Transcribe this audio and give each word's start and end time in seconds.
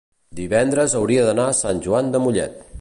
divendres 0.39 0.95
hauria 1.01 1.27
d'anar 1.29 1.47
a 1.51 1.59
Sant 1.61 1.85
Joan 1.87 2.13
de 2.17 2.23
Mollet. 2.27 2.61